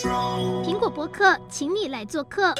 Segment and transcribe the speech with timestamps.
[0.00, 2.54] 苹果博客，请你来做客。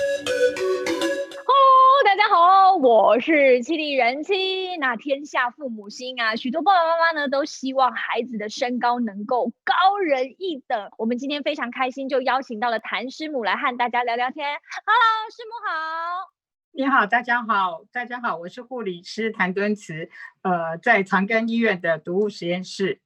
[2.05, 4.77] 大家好，我是七里人妻。
[4.79, 10.91] 那天下父母心啊，许多爸爸妈妈呢都希望孩子的身高能够高人一等。
[10.99, 14.47] 我们今天非常开心，就邀请到了谭师母来和大家聊聊天。
[14.85, 16.33] Hello，师母好。
[16.73, 20.09] 你好，大家好，大家好，我是护理师谭敦慈，
[20.43, 23.01] 呃，在长庚医院的毒物实验室。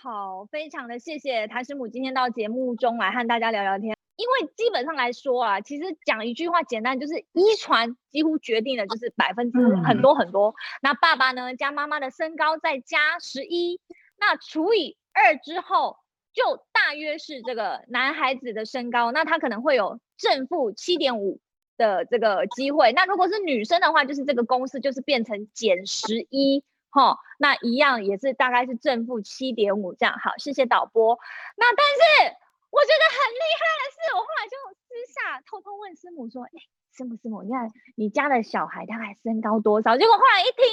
[0.00, 3.96] 好，非常的谢谢谭师母今天到节目中来和大家聊聊天。
[4.14, 10.50] 因为基本上来说啊，其实讲一句话简单，就是遗传几乎决定了，就是百分之很多很多。
[10.50, 13.80] 嗯、那爸爸呢，加妈妈的身高再加十一，
[14.16, 15.96] 那除以二之后，
[16.32, 21.40] 就大约是这个男孩子的身高，那他可能会有正负七点五
[21.76, 22.92] 的这个机会。
[22.92, 26.62] 那如果是女生的话，就是这个公式就是变成减十一，
[26.98, 30.18] 哦，那一样也是大概是正负七点五这样。
[30.18, 31.18] 好，谢谢导播。
[31.56, 32.36] 那但是。
[32.70, 36.60] 我觉得很厉害的是，我后来就私下偷偷问师母说：“哎，
[36.94, 40.68] 师母师母，你看你家的小孩大概身高多少？”结果后来一听，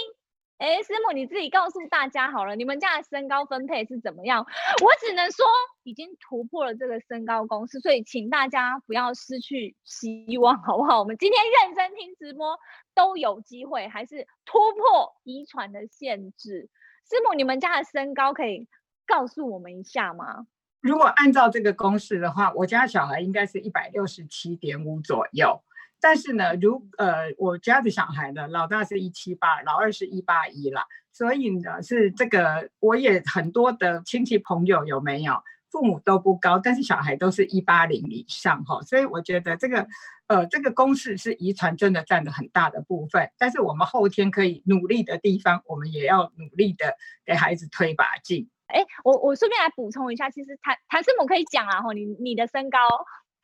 [0.57, 4.45] 哎，师母你自己告诉大家好了，你们家的身高分配是怎么样？
[4.81, 5.45] 我只能说
[5.83, 10.99] 已经突破了这个身高公式，所以请大家不要失去希望，好不好？
[10.99, 12.57] 我们今天认真听直播
[12.93, 16.69] 都有机会，还是突破遗传的限制。
[17.09, 18.69] 师母，你们家的身高可以
[19.05, 20.47] 告诉我们一下吗？
[20.79, 25.61] 如果按照这个公式的话，我家小孩应该是一百六十七点五左右。
[26.05, 30.85] 但是呢，如呃，我家的小孩呢，老大是一七八，老二是一八一啦。
[31.11, 35.33] 所以呢，是这个我也很多的亲戚朋友有没有，
[35.71, 38.83] 父母都不高，但是小孩都是一八零以上哈。
[38.83, 39.87] 所以我觉得这个
[40.27, 43.31] 呃，这个公式是遗传真的占了很大的部分。
[43.39, 46.93] 但是我们后天可以努力的地方，我们也要努力的
[47.25, 48.47] 给孩子推把劲。
[48.67, 52.77] 哎，我我顺便来补充一下，其实谭谭师母可以讲啊，吼，你你的身高，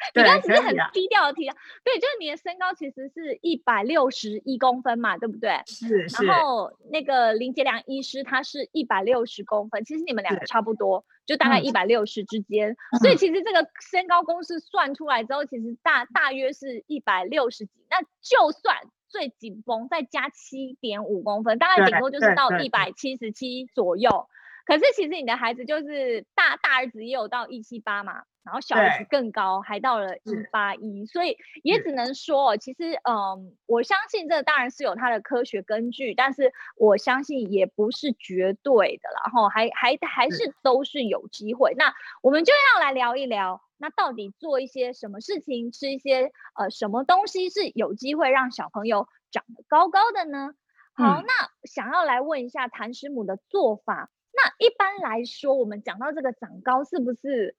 [0.16, 5.62] 你刚刚只是很低调的提，啊、对，就是你的身高其实是一百六十一公分嘛，对不对？
[5.68, 6.26] 是是。
[6.26, 24.28] 然后那个林杰良医师他是一百六十公分，其实你们两个差不多，就大概一百六十之间，嗯，所以其实这个身高公式算出来之后，其实大大约是一百六十几，那就算最紧绷再加七点五公分，大概顶多就是到一百七十七左右。
[24.72, 41.74] 可是其实你的孩子就是大大儿子也有到一七八嘛，然后小儿子更高，还到了一八一，所以也只能说，其实嗯，我相信这当然是有它的科学根据，但是我相信也不是绝对的，然后还还还是都是有机会。
[41.76, 50.54] 那我们就要来聊一聊，那到底做一些什么事情，吃一些呃什么东西是有机会让小朋友长得高高的呢？
[50.94, 54.10] 好，嗯、那想要来问一下谭师母的做法。
[54.34, 57.56] 那一般来说，我们讲到这个长高，是不是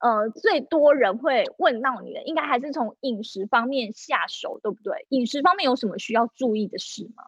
[0.00, 5.06] 呃最多人会问到你的，应该还是从饮食方面下手，对不对？
[5.10, 7.22] 饮食方面有什么需要注意的事吗？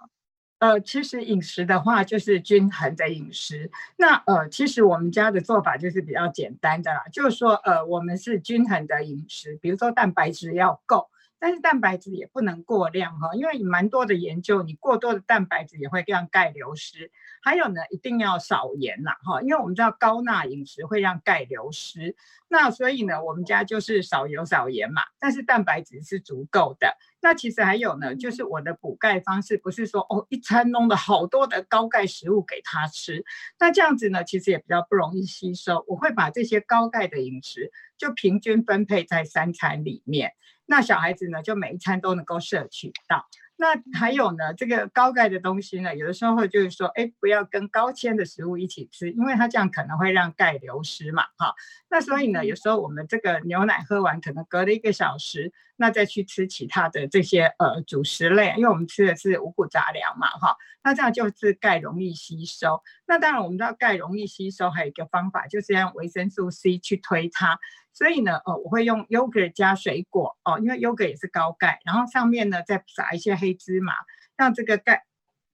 [0.59, 3.71] 呃，其实饮食的话，就是均衡的饮食。
[3.97, 11.09] 那呃，其实我们家的做法就是比较简单的啦，就是说呃，我们是均衡的饮食，比如说蛋白质要够。
[11.39, 17.11] 但是蛋白质也不能过量哈，因为蛮多的研究，你过多的蛋白质也会让钙流失。
[17.41, 22.17] 还有呢，一定要少盐啦哈，因为我们知道高钠饮食会让钙流失。
[22.49, 26.97] 那所以呢，我们家就是少油少盐嘛，但是蛋白质是足够的。
[27.21, 33.25] 那其实还有呢，就是我的补钙方式不是说哦一餐弄了好多的高钙食物给他吃，
[33.61, 35.85] 那这样子呢，其实也比较不容易吸收。
[35.87, 40.33] 我会把这些高钙的饮食就平均分配在三餐里面。
[40.69, 43.27] 那小孩子呢，就每一餐都能够摄取到。
[43.57, 51.55] 那还有呢，这个高钙的东西呢，有的时候就是说，哎，不要跟高纤的食物一起吃，因为它这样可能会让钙流失嘛，哈。
[51.91, 60.57] 那所以呢，有时候我们这个牛奶喝完，可能隔了一个小时，那再去吃其他的这些呃主食类，因为我们吃的是五谷杂粮嘛，哈。
[60.83, 62.83] 那这样就是钙容易吸收。
[63.07, 67.59] 那当然我们知道钙容易吸收，还有一个方法就是要用维生素 C 去推它。
[67.93, 73.93] 所以呢，呃，我会用 yogurt 加水果哦，因为 yogurt 也是高钙，然后上面呢再撒一些黑芝麻，
[74.37, 75.05] 让这个钙，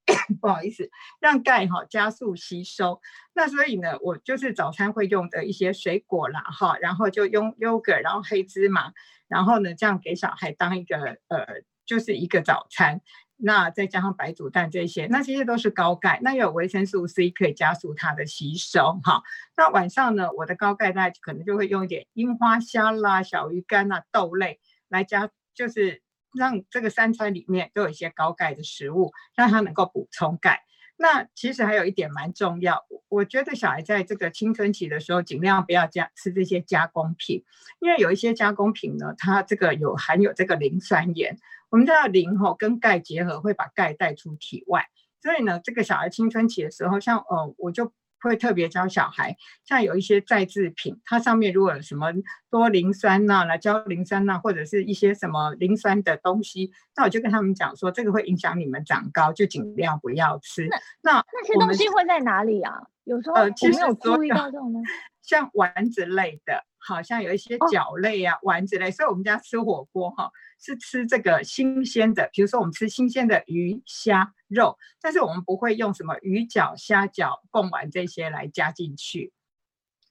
[0.40, 3.00] 不好意思，让钙哈加速吸收。
[3.32, 8.92] 那所以呢，我就是早餐会用的一些水果啦哈，然后就用 yogurt，然后黑芝麻，
[9.34, 10.96] 然后呢这样给小孩当一个
[11.26, 11.44] 呃，
[11.84, 13.00] 就是一个早餐。
[13.36, 19.24] 那再加上白煮蛋这些，那这些都是高钙，那有维生素 C 可以加速它的吸收哈。
[19.56, 26.00] 那晚上呢，我的高钙大家可能就会用一点樱花虾啦、小鱼干啊、豆类来加，就是
[26.32, 30.62] 让这个三餐里面都有一些高钙的食物，让它能够补充钙。
[30.96, 37.44] 那其实还有一点蛮重要，我觉得小孩在这个青春期的时候，尽量不要加吃这些加工品，
[37.80, 41.36] 因为有一些加工品呢，它这个有含有这个磷酸盐，
[41.70, 44.86] 我们知道磷吼跟钙结合会把钙带出体外，
[45.20, 47.92] 所以呢，这个小孩青春期的时候，像呃，我就。
[48.28, 52.12] 会特别教小孩，像有一些再制品，它上面如果有什么
[52.50, 60.66] 多磷酸钠、来焦磷酸钠，或者是一些什么磷酸的东西，那我就跟他们讲说，这个会影响你们长高，就尽量不要吃。
[61.02, 62.72] 那那，那些东西会在哪里啊？
[63.04, 64.80] 有时候呃，其实没有注意到这种呢，
[65.22, 66.64] 像丸子类的。
[66.86, 70.30] 好像有一些饺类啊、丸子类，所以我们家吃火锅哈，
[70.60, 79.32] 是吃这个新鲜的，比如说我们吃新鲜的鱼、虾、肉，但是我们不会用什么鱼饺、虾饺、贡丸这些来加进去。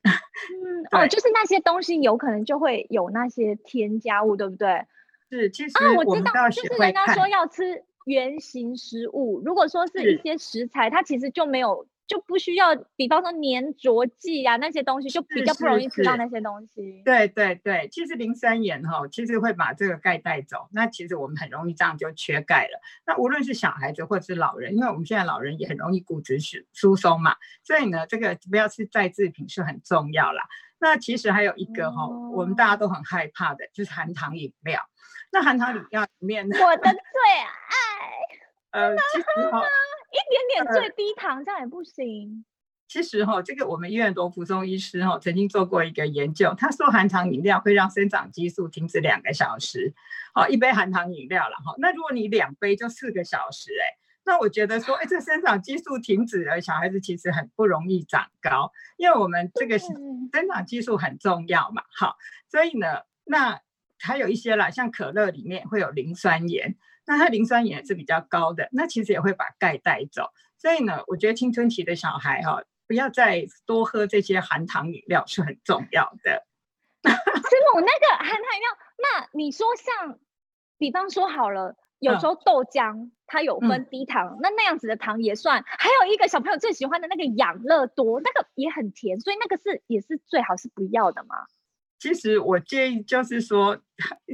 [0.03, 4.87] 嗯，哦，就是那些东西有可能就会有那些添加物，对不对？
[5.29, 11.85] 是，其实啊，我知道，就是人家说要吃原型食物，如果说是一些食材，它其实就没有。
[12.05, 17.01] 就不需要，比方说粘着剂啊那些东西，就比较不容易吃到那些东西。
[17.05, 20.67] 对对对，其实磷酸盐哈，其实会把这个钙带走。
[20.71, 22.79] 那其实我们很容易这样就缺钙了。
[23.05, 30.43] 那无论是小孩子或者是老人，因为我们现在老人也很容易骨质疏疏松嘛，所以呢，这个不要吃再制品是很重要啦。
[30.79, 34.81] 那其实还有一个哈，哦、我们大家都很害怕的，就是含糖饮料。
[35.31, 36.97] 那含糖饮料里面呢，我的最爱。
[38.71, 39.61] 呃，其实哈。
[40.13, 42.45] 一点点最低糖这样也不行。
[42.87, 49.95] 其实哈，这个我们医院罗福松医师哈曾经做过一个研究，他说含糖饮料会让生长激素停止两个小时。
[50.35, 59.91] 好，一杯含糖饮料了哈，那如果你两杯就四个小时哎，那我觉得说哎，这生长激素停止了，小孩子其实很不容易长高，因为我们这个生
[60.47, 61.81] 长激素很重要嘛。
[61.97, 62.17] 好，
[62.51, 63.59] 所以呢，那
[63.97, 66.75] 还有一些啦，像可乐里面会有磷酸盐。
[67.05, 70.29] 那它磷酸盐是比较高的，那其实也会把钙带走。
[70.57, 76.45] 所以呢，我觉得青春期的小孩哈、哦，不要再多喝这些含糖饮料是很重要的。
[77.03, 80.17] 师母，那个含糖饮料，那你说像，
[80.77, 85.65] 比方说好了，有时候豆浆、嗯、它有分低糖，嗯、那那样子的糖也算。
[85.65, 91.35] 还有一个小朋友最喜欢的那个养乐多，那个也很甜，所以那个是也是最好是不要的嘛。
[92.03, 93.79] 其实我建议就是说，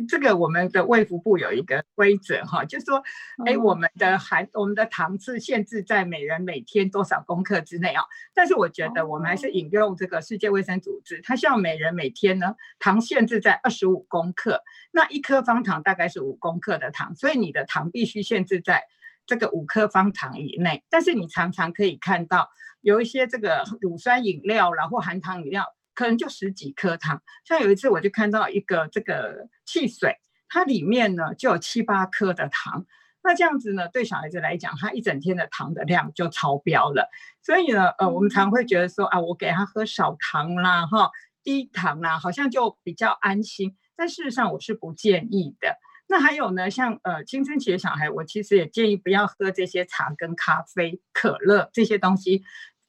[0.08, 3.04] 这个我们的卫福部有一个规则哈，就是说，
[3.46, 8.04] 哎，我们的含我们的糖是限制在每人每天多少公克之内啊。
[8.34, 18.82] 但是我觉得我们还是引用这个世界卫生组织，它希望每人每天呢糖限制在二十五公克，那一颗方糖大概是五公克的糖，所以你的糖必须限制在
[19.28, 20.84] 这个五颗方糖以内。
[20.90, 22.50] 但是你常常可以看到
[22.82, 25.66] 有一些这个乳酸饮料，然后含糖饮料。
[26.00, 30.16] 可能就十几颗糖，像有一次我就看到一个这个汽水，
[30.48, 32.86] 它里面呢就有七八颗的糖，
[33.22, 37.10] 那这样子呢对小孩子来讲，他一整天的糖的量就超标了。
[37.44, 41.12] 所以呢，呃，我们常会觉得说啊，我给他喝少糖啦，哈，
[41.44, 43.76] 低糖啦，好像就比较安心。
[43.98, 45.76] 但事实上我是不建议的。
[46.08, 52.42] 那还有呢，像呃青春期的小孩，我其实也建议不要喝这些茶跟咖啡、可乐这些东西。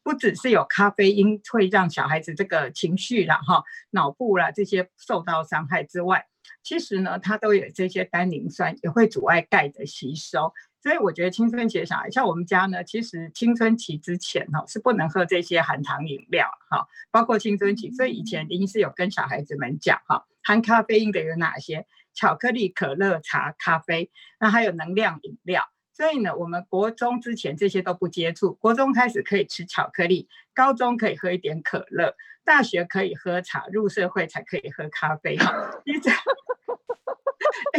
[0.03, 6.27] 不只是有咖啡因会让小孩子这个情绪啦、哈脑部啦这些受到伤害之外，
[6.63, 10.53] 其实呢，它都有这些单磷酸，也会阻碍钙的吸收。
[10.83, 17.91] 所以我觉得青春期的小孩，像我们家呢，其实青春期之前哈是不能喝这些含糖饮料哈，包括青春期。
[17.93, 21.87] 所以以前林医师有跟小孩子们讲哈，含咖啡因的有哪些？
[22.13, 24.11] 巧克力、可乐、茶、咖啡，
[24.41, 25.63] 那还有能量饮料。
[26.01, 35.37] 所以呢，我们国中之前这些都不接触，国中开始可以吃巧克力，高中可以喝一点可乐，大学可以喝茶，入社会才可以喝咖啡。
[35.37, 35.53] 哈，
[35.85, 36.11] 其实，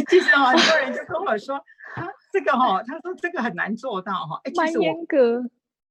[0.08, 1.56] 其实很多人就跟我说，
[1.96, 4.40] 啊，这个哈、哦，他说这个很难做到哈。
[4.44, 5.42] 哎，蛮严格。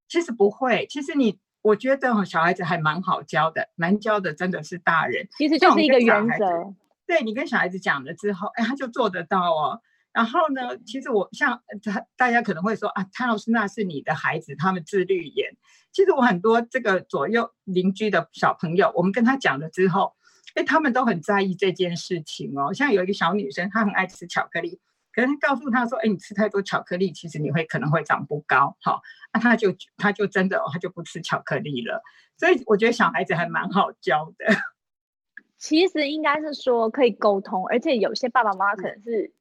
[0.07, 5.27] 其实不会，其实你，我觉得小孩子还蛮好教的，难教的真的是大人。
[5.38, 6.73] 其实就是一个原则。
[7.05, 9.81] 对，你跟小孩子讲了之后，哎，他就做得到哦。
[10.13, 15.56] 然后呢，其实我像他，大家可能会说啊，谭老师那是你的孩子，他们自律严。
[15.94, 20.13] 其实我很多这个左右邻居的小朋友，我们跟他讲了之后，
[20.56, 22.74] 哎，他们都很在意这件事情哦。
[22.74, 24.80] 像有一个小女生，她很爱吃巧克力，
[25.13, 28.75] 可是告诉她说，哎，你吃太多巧克力，其实你会可能会长不高。
[28.82, 29.01] 好，
[29.34, 32.01] 那她就她就真的她就不吃巧克力了。
[32.38, 34.46] 所以我觉得小孩子还蛮好教的。
[35.58, 39.34] 其实应该是说可以沟通，而且有些爸爸妈妈可能是。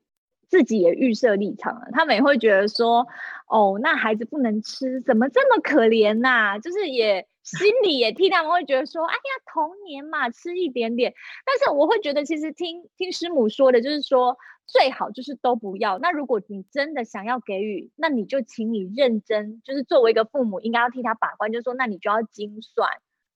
[0.50, 3.06] 自己也预设立场了，他们也会觉得说，
[3.46, 6.58] 哦，那孩子不能吃，怎么这么可怜呐、啊？
[6.58, 11.14] 就是也心里也替他们会觉得说，哎呀，童年嘛，吃一点点。
[11.46, 16.00] 但是我会觉得，其实听听师母说的，就是说最好就是都不要。
[16.00, 22.90] 那如果你真的想要给予，那你就请你认真，就是作为一个父母，应该要替他把关，就是说，那你就要精算，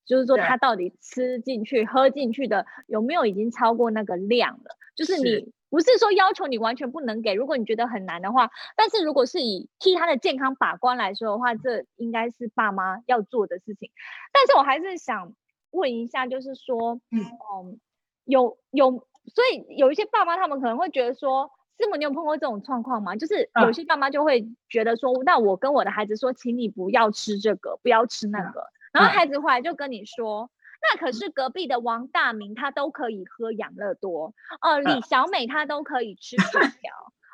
[0.04, 5.52] 就是说他到底吃进去、喝进去的有没有已经超过那个量了，就是你。
[5.75, 13.90] 不是说要求你完全不能给，如果你觉得很难的话，但是如果是以替他的健康把关来说的话，这应该是爸妈要做的事情。
[14.33, 15.35] 但是我还是想
[15.73, 17.81] 问一下，就是说，嗯，嗯
[18.25, 18.93] 有有，
[19.26, 23.16] 所以有一些爸妈他们可能会觉得说，师母，你有碰过这种状况吗？
[23.16, 30.49] 就是有些爸妈就会觉得说，嗯、那我跟我的孩子说，请你不要吃这个，不要吃那个，嗯、然后孩子回来就跟你说。
[30.93, 36.93] 那可是隔壁的王大明，他都可以喝养乐多哦， 李小美她都可以吃薯 条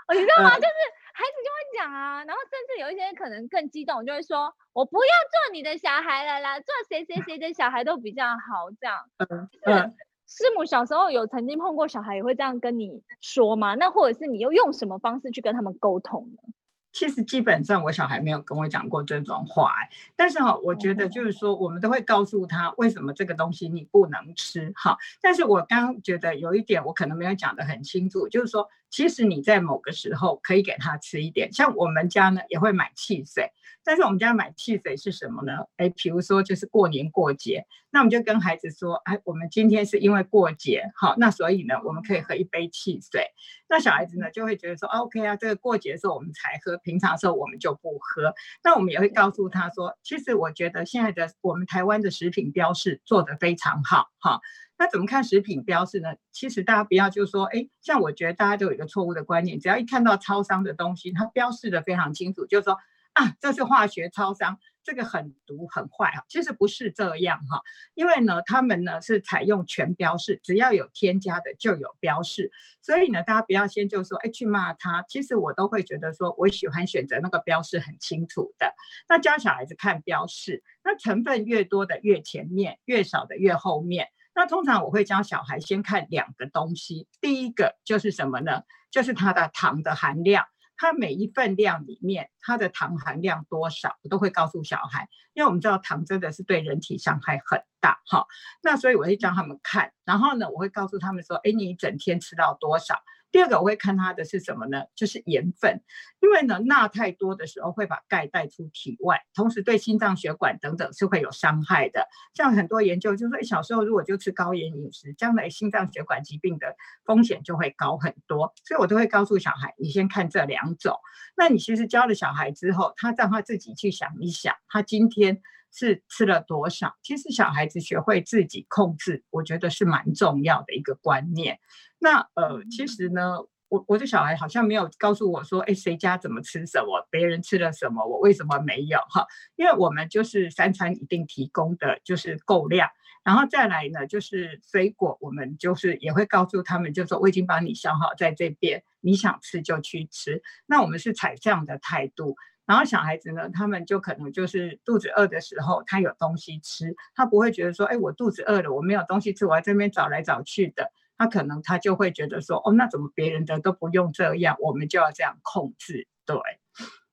[0.09, 0.55] 哦，你知道吗？
[0.57, 0.69] 就是
[1.13, 8.97] 孩子就会讲啊，然后甚至有一些可能更激动，就会说：“我不要做你的小孩了啦，做谁谁谁的小孩都比较好。”这样。
[9.19, 9.97] 嗯嗯。
[10.27, 13.75] 师母小时候有曾经碰过小孩也会这样跟你说吗？
[13.75, 16.53] 那或者是你又用什么方式去跟他们沟通呢？
[16.93, 19.73] 其实基本上我小孩没有跟我讲过这种话，
[20.17, 24.99] 但是哈，我觉得就是说，我们都会告诉他为什么这个东西你不能吃哈。
[25.21, 33.51] 但是我刚刚觉得有一点我可能没有讲得很清楚，就是说，其实你在某个时候可以给他吃一点，像我们家呢也会买汽水。
[33.83, 35.53] 但是我们家买汽水是什么呢？
[35.79, 43.25] 哎，比如说就是过年过节，那我们就跟孩子说，哎，我们今天是因为过节，好，那所以呢，我们可以喝一杯汽水。
[43.71, 48.35] 那小孩子呢就会觉得说，OK 啊，这个过节的时候我们才喝，平常的时候我们就不喝。
[48.63, 54.41] 那我们也会告诉他说，其实我觉得现在的我们台湾的食品标示做得非常好，哈。
[54.81, 56.09] 那怎么看食品标示呢？
[56.33, 62.77] 其实大家不要就说，哎，像我觉得大家都有一个错误的观念，只要一看到超商的东西，它标示的非常清楚，就是说。
[63.13, 66.25] 啊，这是化学超商，这个很毒很坏哈。
[66.29, 67.61] 其实不是这样哈，
[67.95, 72.53] 因为呢，他们呢是采用全标示，只要有添加的就有标示。
[72.81, 75.05] 所以呢，大家不要先就说，哎，去骂他。
[75.09, 78.73] 其实我都会觉得说，我喜欢选择那个标示很清楚的。
[79.09, 84.07] 那教小孩子看标示，那成分越多的越前面，越少的越后面。
[84.35, 88.63] 那通常我会教小孩先看两个东西，第一个就是什么呢？
[88.91, 90.47] 就是它的糖的含量。
[90.77, 98.27] 它每一份量里面，它的糖含量多少，我都会告诉小孩，因为我们知道糖真的是对人体伤害很大哈。
[98.63, 102.95] 那所以我会教他们看，然后呢，我会告诉他们说，哎，你一整天吃到多少？
[103.33, 104.83] 第二个我会看它的是什么呢？
[104.97, 105.81] 就是盐分，
[106.21, 112.09] 因为呢钠太多的时候会把钙带出体外，同时对心脏血管等等是会有伤害的。
[112.35, 118.53] 像很多研究就是说，小时候如果就吃高盐饮食，将来心脏血管疾病的风险就会高很多。
[118.65, 120.97] 所以我都会告诉小孩，你先看这两种。
[121.37, 125.41] 那你其实教了小孩之后，他让他自己去想一想，他今天
[125.73, 126.97] 是吃了多少？
[127.03, 131.59] 其实小孩子学会自己控制，我觉得是蛮重要的一个观念。
[131.99, 139.27] 那呃，其实呢，我我的小孩好像没有告诉我说，哎，谁家怎么吃什么，别人吃了什么，我为什么没有哈？
[139.57, 142.89] 因为我们就是三餐一定提供的就是够量，
[143.23, 150.43] 然后再来呢，就是水果，我们就是也会告诉他们，就说我已经帮你消耗在这边，你想吃就去吃。
[150.67, 152.35] 那我们是采这样的态度，
[152.71, 160.93] 然后小孩子呢，他们就可能就是肚子饿的时候，他有东西吃，他不会觉得说，哎，我肚子饿了，我没有东西吃，我在这边找来找去的。
[161.19, 166.07] 他可能他就会觉得说，哦，那怎么别人的都不用这样，我们就要这样控制？
[166.25, 166.37] 对，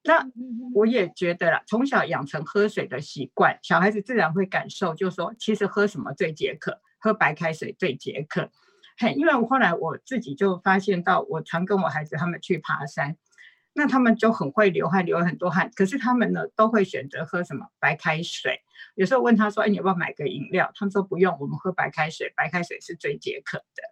[0.03, 0.27] 那
[0.75, 6.79] 我也觉得啦，从小养成喝水的习惯，小孩子自然会感受，就是说，其实喝什么最解渴？
[6.99, 8.51] 喝白开水最解渴。
[8.99, 13.17] 嘿，因为我后来我自己就发现到，我常跟我孩子他们去爬山，
[13.77, 18.59] 那他们就很会流汗，流很多汗，可是他们呢都会选择喝什么白开水。
[18.95, 20.71] 有时候问他说，哎，你要不要买个饮料？
[20.73, 23.83] 他们说不用，我们喝白开水，白开水是最解渴的。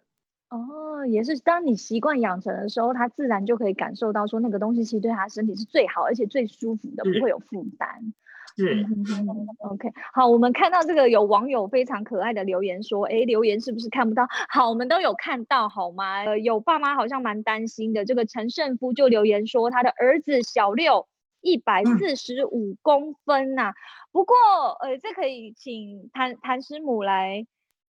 [0.50, 8.14] 哦，也是，当你习惯养成的时候，他自然就可以感受到说那个东西其实对他身体是最好，而且最舒服的，不会有负担。
[8.56, 14.26] 是、嗯嗯、OK，好，我们看到这个有网友非常可爱的留言说，哎，留言是不是看不到？
[14.48, 16.24] 好，我们都有看到，好吗？
[16.24, 21.06] 呃，有爸妈好像蛮担心的，这个陈胜夫就留言说，他的儿子小六
[21.42, 23.74] 一百四十五公分呐、啊嗯，
[24.12, 24.36] 不过，
[24.80, 27.46] 呃，这可以请谭谭师母来。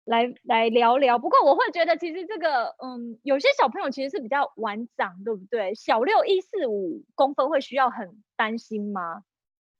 [0.08, 5.76] 来来聊聊，不过我会觉得其实这个，嗯，有些小朋友其实是比较晚长，对不对？
[5.76, 9.24] 小六一四五公分会需要很担心吗？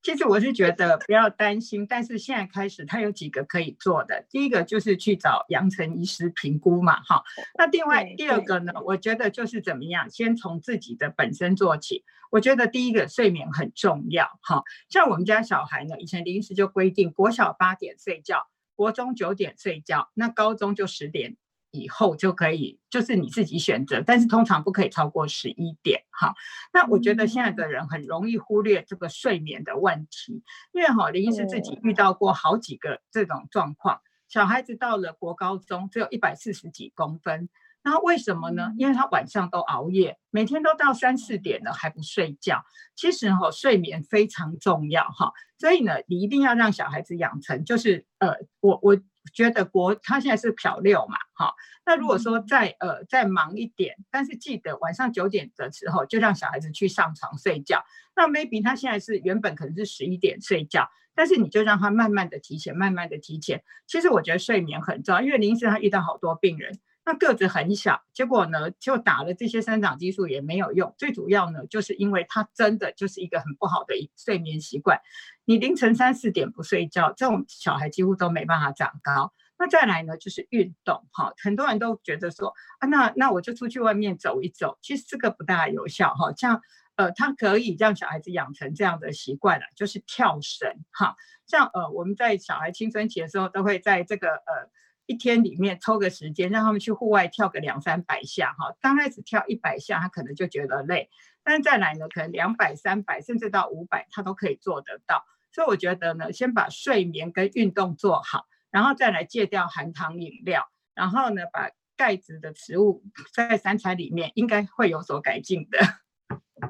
[0.04, 4.26] 其实我是觉得不要担心，但是现在开始，他有几个可以做的。
[4.30, 7.24] 第一个就是去找杨晨医师评估嘛，哈。
[7.58, 12.04] 那另外第二个呢，我觉得就是怎么样，先从自己的本身做起。
[12.30, 14.62] 我觉得第一个睡眠很重要，哈。
[14.90, 21.36] 像我们家小孩呢，以前林医师就规定，国小八点睡觉，国中九点睡觉，那高中就十点。
[21.72, 26.34] 以后就可以，就是你自己选择，但是通常不可以超过十一点哈。
[26.74, 30.42] 那我觉得现在的人很容易忽略这个睡眠的问题，
[30.72, 37.50] 因为哈林医师自己遇到过好几个这种状况，小孩子到了国高中只有一百四十几公分，
[37.90, 38.74] 那为什么呢？
[38.78, 42.62] 因为他晚上都熬夜，每天都到三四点了还不睡觉。
[42.96, 48.98] 其实哈睡眠非常重要哈，所以呢你一定要让小孩子养成，就是呃我我。
[49.34, 51.54] 觉得国他现在是漂六嘛，哈，
[51.86, 57.84] 那如果说再呃再忙一点，但是记得晚上九点的时候就让小孩子去上床睡觉。
[58.16, 63.62] 那 maybe 他现在是原本可能是十一点睡觉，但是你就让他慢慢的提前，慢慢的提前。
[63.86, 66.80] 其实我觉得睡眠很重要，因为林医师他遇到好多病人。
[67.10, 70.94] 那个子很小，结果呢，就打了这些生长激素也没有用。
[70.98, 75.00] 最主要呢，就是因为他真的就是一个很不好的睡眠习惯。
[75.46, 79.32] 你凌晨三四点不睡觉，这种小孩几乎都没办法长高。
[79.58, 86.34] 那再来呢，就是运动哈，很多人都觉得说啊，那那我就出去外面走一走，其实这个不大有效哈。
[86.36, 86.60] 像
[86.98, 91.16] 呃，他可以让小孩子养成这样的习惯了，就是跳绳哈。
[91.46, 94.70] 像呃，我们在小孩青春期的时候，都会在这个呃。
[95.08, 98.76] 一天里面抽个时间，让他们去户外跳个两三百下哈。
[98.82, 101.10] 刚开始跳一百下，他可能就觉得累，
[101.44, 105.24] 但再来呢，可能两百、三百，甚至到五百，他都可以做得到。
[105.54, 113.02] 所以我觉得呢，先把睡眠跟运动做好，然后再来戒掉含糖饮料，然后呢，把钙质的食物
[113.34, 115.80] 在三餐里面，应该会有所改进的。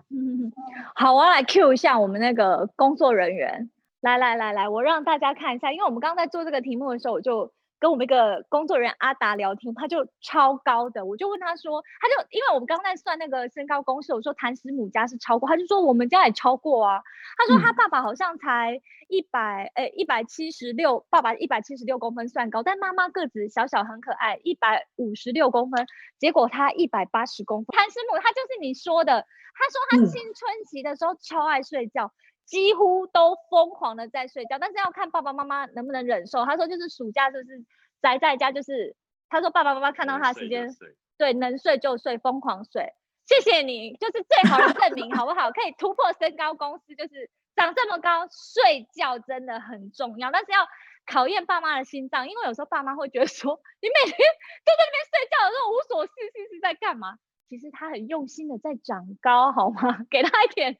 [0.09, 0.53] 嗯，
[0.93, 7.51] 好，我要来 cue 一下我们那个工作人员，来来来来，我让大家看一下，因为我们刚刚在做这个题目的时候，我就。
[7.79, 17.01] 跟我们一个工作人员阿达聊天，他就超高的，我就问他说，他就因为我们刚才算那个身高公式，我说谭师母家是超过，他就说我们家也超过啊。
[17.37, 25.85] 他说他爸爸好像才一百，诶一百七十六，爸爸一百七十六公分算高，但妈妈个子小小很可爱，一百五十六公分，
[26.17, 27.77] 结果他一百八十公分。
[27.77, 32.05] 谭师母他就是你说的，他说他青春期的时候超爱睡觉。
[32.05, 32.11] 嗯
[32.47, 36.45] 几乎都疯狂的在睡觉，但是要看爸爸妈妈能不能忍受。
[36.45, 37.65] 他说就是暑假就是
[38.01, 38.95] 宅在家，就是
[39.29, 40.69] 他说爸爸妈妈看到他的时间，
[41.17, 42.93] 对，能睡就睡，疯狂睡。
[43.25, 45.51] 谢谢你，就是最好的证明，好不好？
[45.51, 50.31] 可以突破身高公式，就是长这么高，睡觉真的很重要。
[50.31, 50.65] 但是要
[51.05, 57.17] 考验爸妈的心脏，因为有时候爸妈会觉得说，你每天都在那边睡觉的时候无所事事是在干嘛？
[57.49, 59.99] 其实他很用心的在长高，好吗？
[60.09, 60.77] 给他一点。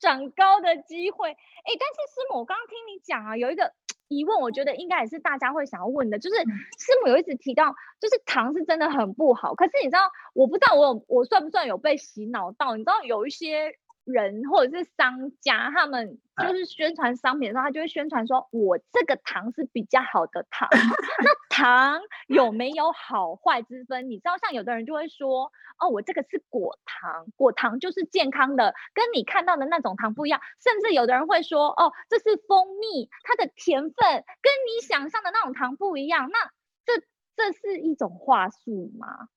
[0.00, 1.36] 长高的机会，哎，
[1.78, 3.72] 但是师母，我刚刚听你讲啊，有一个
[4.08, 12.76] 疑问，我觉得应该也是大家会想要问的，就是师母有一直提到，就是糖是真的很不好，可是你知道，我不知道我有我算不算有被洗脑到？
[12.76, 13.72] 你知道有一些
[14.06, 20.68] 人或者是商家，他们就是宣传商品的时候，他就会宣传说，我这个糖是比较好的糖。
[20.72, 24.08] 那糖有没有好坏之分？
[24.08, 30.40] 你知道，像有的人就会说，哦，我这个是果糖，果糖就是健康的，跟你看到的那种糖不一样。
[30.62, 33.94] 甚至有的人会说，哦，这是蜂蜜，它的甜分
[34.40, 36.30] 跟你想象的那种糖不一样。
[36.30, 36.38] 那
[36.84, 37.02] 这
[37.34, 39.28] 这是一种话术吗？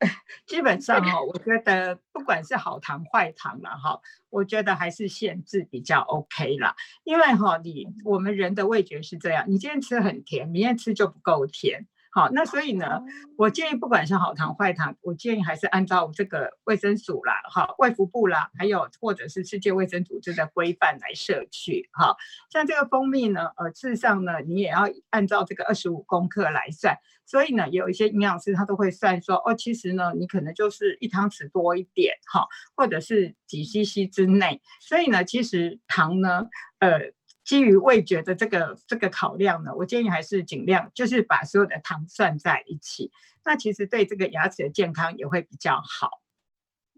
[0.46, 6.74] 基本上哈， 我觉得不管是好糖坏糖了哈，我觉得还是限制比较 OK 啦。
[7.04, 11.86] 因为哈，你我们人的味觉是这样，你今天吃很甜，明天吃就不够甜。
[12.18, 13.00] 好，那所以呢，
[13.36, 21.88] 我建议不管是好糖坏糖，我建议还是按照这个卫生署啦，哈，外服部啦，还有或者是世界卫生组织的规范来摄取。
[21.92, 22.16] 哈，
[22.50, 26.98] 像这个蜂蜜呢，呃，事实上呢，你也要按照这个二十五公克来算。
[27.24, 34.60] 所以呢，有一些营养师他都会算说，哦，其实呢，你可能就是一汤匙多一点，哈，或者是几 CC 之内。
[34.80, 36.48] 所以呢，其实糖呢，
[36.80, 37.12] 呃。
[37.48, 43.10] 基于味觉的这个这个考量呢，我建议还是尽量就是把所有的糖算在一起，
[43.42, 46.20] 那其实对这个牙齿的健康也会比较好。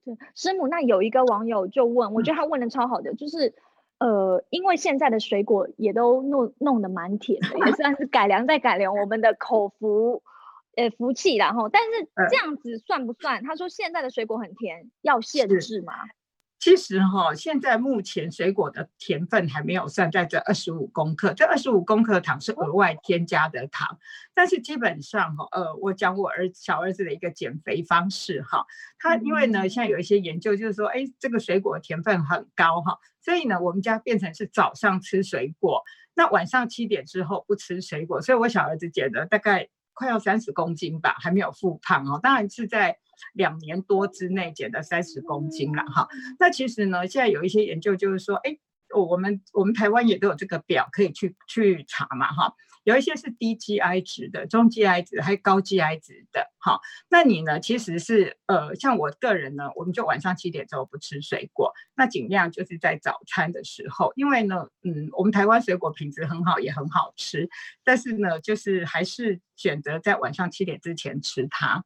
[0.05, 3.55] 对，师母，那有一个网友就问，我觉得他问的超好的，嗯、就是
[3.99, 10.25] 呃，因为现在的水果也都弄弄得蛮甜的，也算是改良再改良我们的口福
[10.75, 13.45] 呃福气，然后但是这样子算不算？
[13.45, 15.93] 他说现在的水果很甜，要限制吗？
[16.61, 23.99] 其实哈，现在目前水果的甜分还没有算在这二十五公克，这二十五公克糖是额外添加的糖。
[24.35, 28.67] 但是基本上哈，呃，我讲我儿小儿子的一个减肥方式哈，
[28.99, 42.99] 他因为呢，现在有一些研究就是说，哎，这个水果甜分很高哈，所以呢，我们家变成是早上吃水果，那晚上七点之后不吃水果，所以我小儿子减了大概快要三十公斤吧，还没有复胖哦，当然是在。
[43.35, 48.57] 两年多之内减了三十公斤了哈，那其实呢，现在有一些研究就是说，哎，
[48.95, 52.53] 我们我们台湾也都有这个表可以去去查嘛哈，
[52.85, 67.49] 有一些是低 GI 值的、中 GI 值还有高 GI 值的哈，那你呢，其实是呃，像我个人呢，我们就晚上七点之后不吃水果，那尽量就是在早餐的时候，因为呢，嗯，我们台湾水果品质很好，也很好吃，
[67.85, 71.85] 但是呢，就是还是选择在晚上七点之前吃它。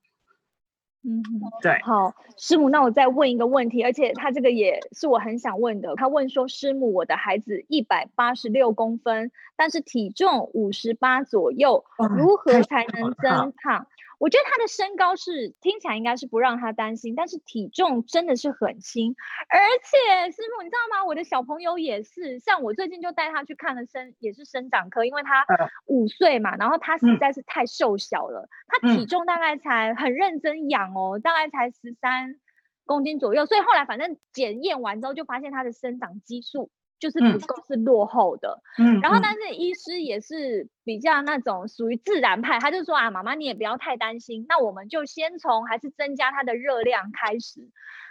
[1.06, 1.22] 嗯，
[1.60, 5.94] 对，好，师母，那我再问一个问题，而且他这个也是我很想问的。
[5.96, 11.84] 他问说，师母，我的孩子一百八十六公分，但是体重五十八左右，
[12.16, 13.86] 如何才能增胖？
[14.24, 19.14] 我觉得他的身高是听起来应该是不让他担心，但是体重真的是很轻，
[19.50, 21.04] 而且师傅你知道吗？
[21.04, 25.44] 我的小朋友也是，像我最近就带他去看了生，也是生长科，因为他
[25.84, 32.36] 五岁嘛，然后他实在是太瘦小了，他体重大概才很认真养哦，大概才十三
[32.86, 36.70] 公斤左右，所以后来反正检验完之后就发现他的生长激素。
[36.98, 47.60] 就是不够是落后的，嗯，然后但是医师也是比较那种属于自然派，他就说啊，妈妈你也不要太担心，那我们就先从还是增加它的热量开始。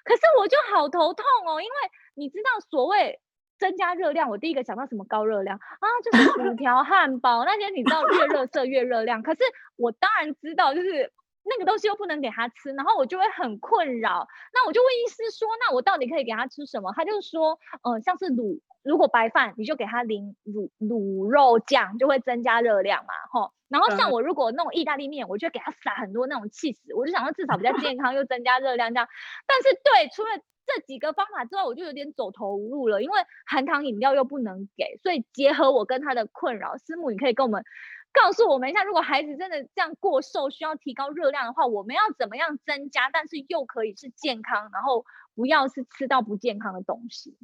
[0.03, 1.73] 可是我就好头痛哦，因为
[2.15, 3.19] 你知道所谓
[3.57, 9.23] 增加热量，我第一个想到什么高热量啊，就是薯条、汉堡那些，你知道越热色越热量。
[9.23, 9.39] 可是
[9.75, 11.11] 我当然知道，就是。
[11.45, 14.27] 那个东西又不能给他吃，然后我就会很困扰。
[14.53, 23.51] 那我就问医师说：“那我到底可以给他吃什么？”他就说：“嗯、呃，像是卤，如果白饭你就给他淋卤卤肉酱，就会增加热量嘛，吼。
[23.67, 29.07] 然后像我如果弄意大利面，我就给他撒很多那种气死，我就想说至少比较健康又增加热量这样。
[29.45, 30.29] 但是对，除了
[30.65, 37.65] 这几个方法之外，我就有点走投无路了，因为含糖饮料又不能给，所以结合我跟他的困扰，师母你可以跟我们。
[38.13, 47.35] 告诉我们一下，如果孩子真的这样过瘦，需要提高热量的话，我们要怎么样增加，但是又可以是健康，然后不要是吃到不健康的东西。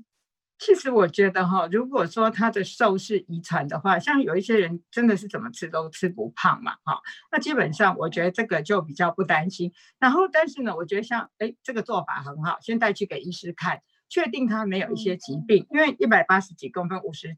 [0.60, 7.00] 其实我觉得哈，如果说他的瘦是遗传的话，像有一些人真的是怎么吃都吃不胖嘛，哈，
[7.32, 9.72] 那基本上我觉得这个就比较不担心。
[10.00, 17.38] 然后，但是呢，我觉得像哎，这个做法很好，先带去给医师看，确定他没有一些疾病，因为一百八十几公分，五十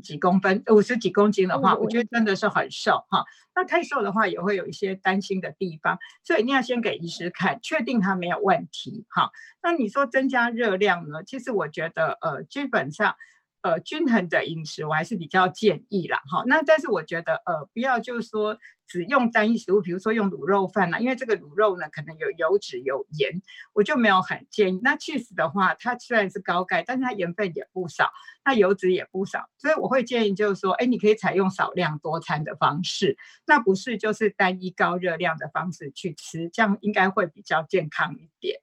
[0.00, 0.18] 几。
[0.18, 3.24] 公分，五十几公斤的话，我觉得真的是很瘦哈。
[3.54, 9.30] 那太瘦的话，也会有一些担心的地方，所以一定要先给医师看，确定他没有问题哈。
[9.62, 11.22] 那你说增加热量呢？
[11.24, 13.14] 其实我觉得，呃，基本上。
[13.62, 16.42] 呃，均衡的饮食我还是比较建议啦，哈。
[16.46, 23.42] 那但是我觉得，呃，不要就是说只用单一食物，比如说用卤肉饭啦，因为这个卤肉呢可能有油脂有盐，
[23.74, 24.80] 我就没有很建议。
[24.82, 28.10] 那 cheese 的话，它虽然是高钙，但是它盐分也不少，
[28.44, 38.60] 那油脂也不少，所以我会建议就是说，哎，你可以采用少量多餐的方式，那不是就是单一高热量的方式去吃，这样应该会比较健康一点。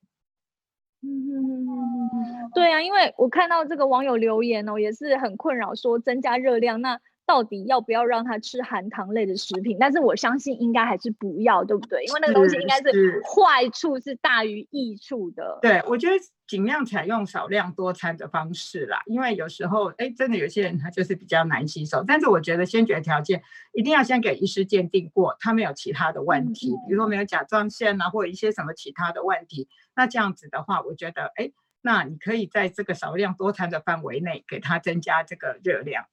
[2.58, 9.78] 嗯，对啊，因为我看到这个网友留言哦，也是很困扰，说增加热量，那到底要不要让他吃含糖类的食品？
[9.80, 12.04] 但是我相信应该还是不要，对不对？
[12.06, 15.60] 因为那个东西应该是坏处是大于益处的。
[15.62, 16.16] 对，我觉得
[16.48, 22.02] 尽量采用少量多餐的方式啦，因为有时候哎，真的有些人他就是比较难吸收。
[22.08, 23.44] 但是我觉得先决条件
[23.74, 29.68] 一定要先给医师鉴定过，他没有其他的问题，嗯、比如说没有甲状腺啊，或者一些什么其他的问题。
[29.98, 31.52] 那这样子的话，我觉得，哎，
[31.88, 36.04] 那你可以在这个少量多餐的范围内，给它增加这个热量。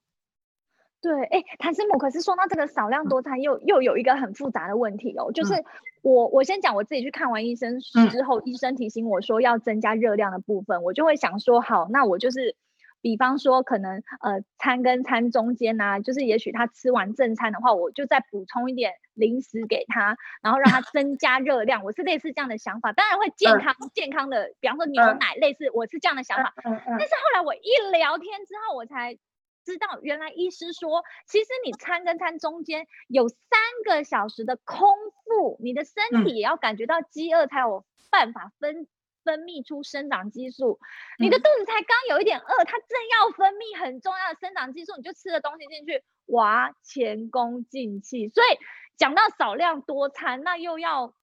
[1.01, 5.65] 对，哎，谭师母，可是说到这个少量多餐又，又又有一个很复杂的问题哦，就是
[6.03, 12.55] 我我先讲我自己去看完医生之后，嗯、医生提醒我说要增加热量的部分，我就会想说，好，那我就是。
[13.05, 21.85] 比方说，可能呃餐跟餐中间呐、啊，就是也许他吃完正餐的话，我就再补充一点零食给他，然后让他 增加热量。
[21.85, 26.55] 我是类似这样的想法，当然会健康、呃、健康的，比方说牛奶类似，我是这样的想法。
[26.65, 29.19] 但是后来我一聊天之后，我才
[29.67, 33.39] 知道，原来医师说，其实你餐跟餐中间有三
[33.85, 34.89] 个小时的空
[35.27, 38.87] 腹，你的身体也要感觉到饥饿才有办法分。
[39.25, 40.79] 分泌出生长激素，
[41.19, 48.29] 你的肚子才刚有一点饿，它正要分泌很重要的生长激素，你就吃了东西进去，哇，前功尽弃。
[48.29, 48.47] 所以
[48.97, 51.15] 讲到少量多餐，那又要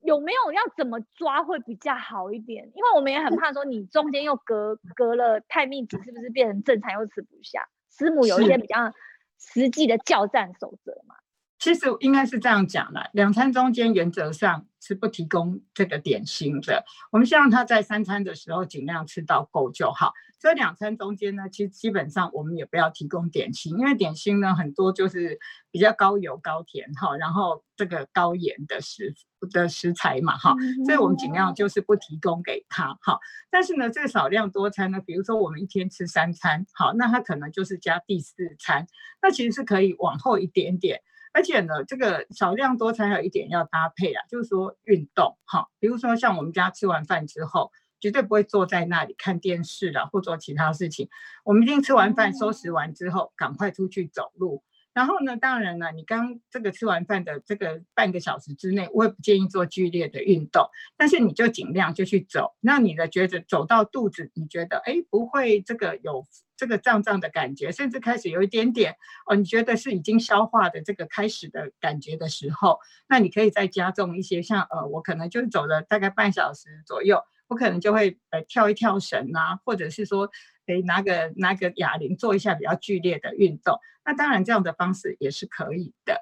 [0.00, 2.70] 有没有要怎么抓会比较好一点？
[2.74, 7.68] 因为我们也很怕说你中间又隔隔了太密集，是不是变成正餐又吃不下？
[7.90, 8.92] 师母有一些比较
[9.38, 11.16] 实际的教战守则嘛？
[11.60, 16.82] 其实应该是这样讲的，两餐中间原则上是不提供这个点心的。
[17.12, 20.12] 我们希望他在三餐的时候尽量吃到够就好。
[20.38, 25.38] 这两餐中间呢，其实基本上我们也不要提供点心，因为点心呢很多就是
[25.70, 29.14] 比较高油高甜哈，然后这个高盐的食
[29.52, 30.54] 的食材嘛哈，
[30.86, 33.18] 所以我们尽量就是不提供给他哈。
[33.50, 38.86] 但是呢，这个少量多餐呢，比如说我们一天吃三餐，好，那他可能就是加第四餐，
[39.20, 41.02] 那其实是可以往后一点点。
[41.32, 51.08] 而且呢，这个少量多餐有一点要搭配啊，就是说运动哈，比如说像我们家吃完饭之后，绝对不会坐在那里看电视了或做其他事情，
[51.44, 54.62] 我们一定吃完饭收拾完之后，赶快出去走路。
[55.00, 80.30] 然后呢，当然了，你刚这个吃完饭的这个半个小时之内，我也不建议做剧烈的运动，但是你就尽量就去走，那你的觉得走到肚子，你觉得哎不会这个有这个胀胀的感觉，甚至开始有一点点哦，你觉得是已经消化的这个开始的感觉的时候，那你可以再加重一些，像呃我可能就是走了大概半小时左右，我可能就会呃跳一跳绳啊，或者是说。
[80.70, 86.14] 可以拿个拿个哑铃做一下比较剧烈的运动，那当然这样的方式也是可以的。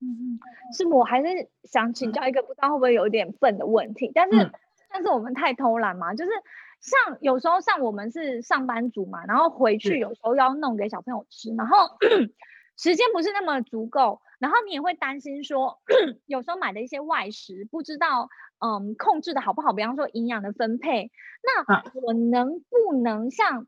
[0.00, 0.40] 嗯嗯，
[0.72, 4.50] 师母，我还是想请教一个不知道会不会有点笨的问题，但是、嗯、
[4.88, 6.30] 但是我们太偷懒嘛，就是
[6.80, 11.98] 像有时候像我们是上班族嘛，然后回去有时候要弄给小朋友吃，然后
[12.78, 15.82] 时间不是那么足够，然后你也会担心说
[16.24, 18.30] 有时候买的一些外食不知道。
[18.60, 19.72] 嗯，控制的好不好？
[19.72, 21.10] 比方说营养的分配，
[21.42, 23.66] 那我能不能像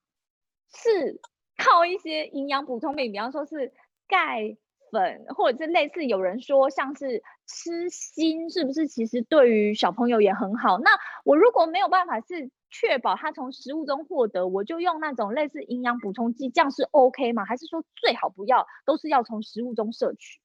[0.74, 1.20] 是
[1.56, 3.72] 靠一些营养补充品，比方说是
[4.06, 4.56] 钙
[4.90, 10.78] 粉，或者是类似有人说像是吃锌，是不是其实对于小朋友也很好？
[10.78, 10.90] 那
[11.24, 17.46] 我如果没有办法是确保他从食物中获得，我就用那种类似营养补充剂，这样是 OK 吗？
[17.46, 20.41] 还是说最好不要，都是要从食物中摄取？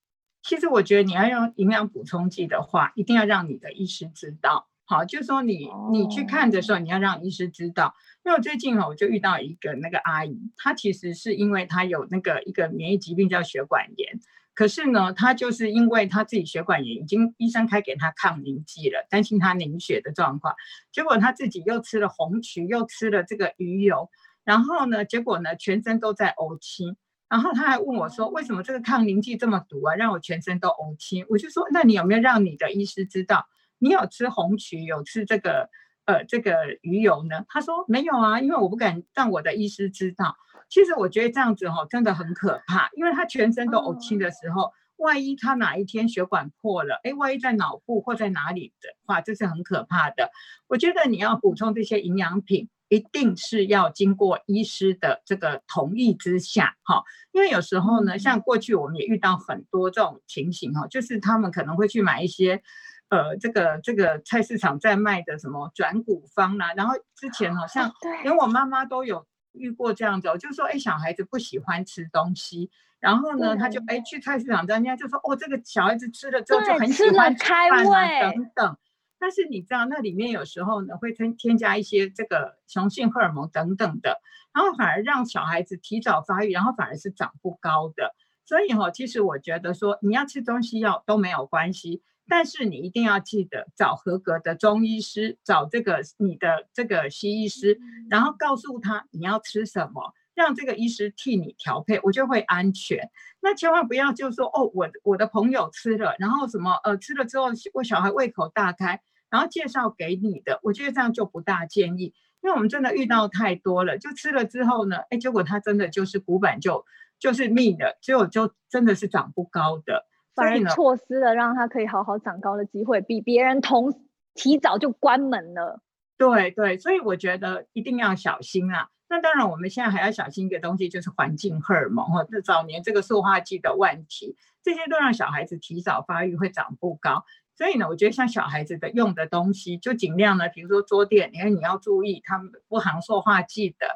[0.48, 4.70] 其实我觉得你要用营养补充剂的话，一定要让你的医师知道。
[4.86, 7.94] 好，就是说你你去看的时候，你要让医师知道。
[8.24, 14.22] 因为我最近哦，我就遇到一个那个阿姨，她其实是因为她有那个一个免疫疾病叫血管炎，
[14.56, 20.56] 可是呢，她就是因为她自己血管炎，已经医生开给她抗凝剂了，担心她凝血的状况，
[20.94, 24.10] 结果她自己又吃了红曲，又吃了这个鱼油，
[24.46, 26.96] 然后呢，结果呢，全身都在呕青。
[27.30, 29.96] 然后他还问我说：“为什么这个抗凝剂这么毒啊？
[29.96, 33.46] 让我全身都呕青。”我就说：“那你有没有让你的医师知道
[33.80, 35.70] 你有吃红曲，有吃这个
[36.06, 40.38] 呃这个鱼油呢？”他说：“没有啊，因为我不敢让我的医师知道。”
[40.70, 50.30] 其实我觉得这样子哈、哦、真的很可怕，因为他全身都呕青的时候，万一他哪一天血管破了，哎，万一在脑部或在哪里的话，这是很可怕的。
[50.68, 52.70] 我觉得你要补充这些营养品。
[52.90, 62.62] 一定是要经过医师的这个同意之下，哈，因为有时候呢，像过去我们也遇到很多这种情形，哈，就是他们可能会去买一些，
[63.10, 67.92] 呃，这个这个菜市场在卖的什么转骨方啦，然后之前好像
[68.24, 72.70] 连我妈妈都有遇过这样子，就是说，哎，小孩子不喜欢吃东西，
[73.02, 77.86] 然后呢，他就哎去菜市场，人家就说，哦，这个小孩子吃了之后就很喜欢吃饭
[78.24, 78.78] 啊，等等。
[79.20, 84.20] 但是你知道，那里面有时候呢会添添加一些这个雄性荷尔蒙等等的，
[84.54, 88.16] 然后反而让小孩子提早发育，然后反而是长不高的。
[88.46, 103.10] 所以哈，其实我觉得说你要吃东西药都没有关系，但是你一定要记得找合格的中医师，找这个你的这个西医师，然后告诉他你要吃什么，让这个医师替你调配，我就会安全。
[103.42, 109.02] 那千万不要就说哦，我我的朋友吃了，然后什么呃吃了之后我小孩胃口大开。
[109.30, 116.86] 然后介绍给你的，我觉得这样就不大建议，因为我们真的遇到太多了，就吃了之后呢，哎，结果他真的就是骨板就
[117.20, 123.94] 就是密的，结果就真的是长不高的，反而错失了让他可以好好长高的机会，比别人同
[124.34, 125.82] 提早就关门了。
[126.18, 128.88] 对对，所以我觉得一定要小心啊。
[129.10, 137.24] 那当然，我们现在还要小心一个东西，就是环境荷尔蒙或者早年这个塑化剂的问题，这些都让小孩子提早发育会长不高。
[137.56, 143.88] 所以呢，我觉得像小孩子的用的东西，就尽量呢，比如说桌垫，因为你要注意它不含塑化剂的；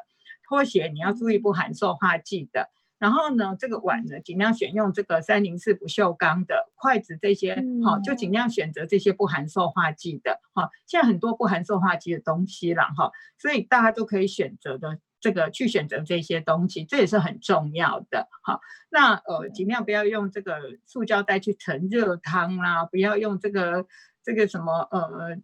[0.48, 2.70] 拖鞋你要注意不含塑化剂的。
[3.02, 10.38] 然后呢，这个碗呢，尽量选用这个三零四不锈钢的筷子，这些好，就尽量选择这些不含塑化剂的。
[10.54, 15.00] 哈，现在很多不含塑化剂的东西了哈，所以大家都可以选择的。
[15.22, 18.28] 这个去选择这些东西，这也是很重要的。
[18.42, 18.58] 哈，
[18.90, 23.86] 那呃，尽量不要用这个塑胶袋去盛热汤啦，不要用这个
[24.24, 25.36] 这个什么呃，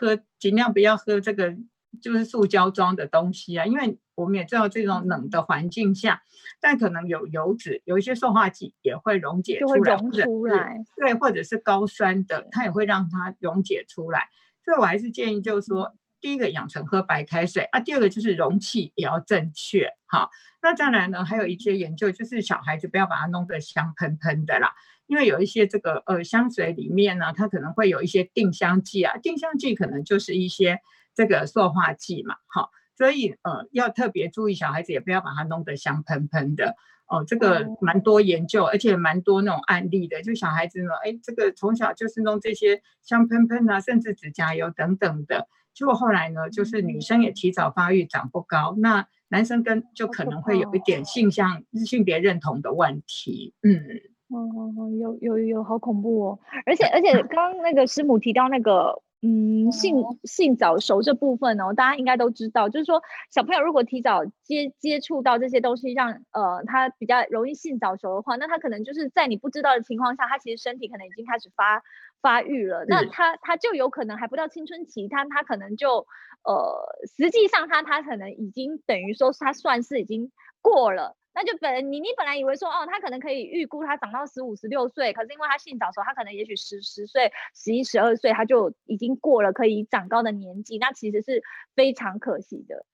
[0.00, 1.54] 喝尽量不要喝这个
[2.00, 6.22] 就是塑胶装的东西啊，因为我们也知道这种冷的环境下，
[6.60, 14.28] 但可能有油脂，有一些塑化剂也会溶解出来，溶出来，对，或者是高酸的，它也会让它溶解出来。
[14.64, 20.30] 所以我还是建议就是说，第一个养成喝白开水啊，第二个就是容器也要正确，好，
[20.62, 24.72] 那再来呢，还有一些研究就是小孩子不要把它弄得香喷喷的啦。
[25.06, 30.78] 因为有一些这个呃香水里面呢，它可能会有一些定香剂啊，定香剂可能就是一些
[31.20, 36.76] 这个塑化剂嘛，好，所以呃要特别注意，小孩子也不要把它弄得香喷喷的
[37.08, 37.24] 哦。
[37.26, 53.84] 这个蛮多研究，而且蛮多那种案例的，就小孩子呢，哎，这个从小就是弄这些香喷喷啊，甚至指甲油等等的，结果后来呢，就是女生也提早发育，长不高，那男生跟就可能会有一点性向性别认同的问题，嗯。
[54.32, 56.38] 哦哦哦，有有有，好恐怖哦！
[56.64, 71.82] 而且而且， 刚刚那个师母提到那个，嗯，性性早熟这部分哦，大家应该都知道，就是说小朋友如果提早接接触到这些东西，让呃他比较容易性早熟的话，那他可能就是在你不知道的情况下，他其实身体可能已经开始发
[72.22, 76.06] 发育了，那他他就有可能还不到青春期，他他可能就
[76.42, 81.16] 呃，实际上他他可能已经等于说他算是已经过了。
[81.32, 91.42] 那就本你你本来以为说哦，他可能可以预估他长到十五十六岁，可是因为他性早熟，他可能也许十十岁、十一十二岁，他就已经过了可以长高的年纪，那其实是
[91.74, 92.84] 非常可惜的。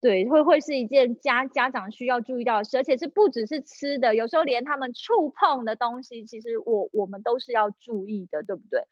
[0.00, 8.84] 对，会会是一件家家长需要注意到的事，而且是不只是吃的，有时候连他们触碰的东西，其实我我们都是要注意的，对不对？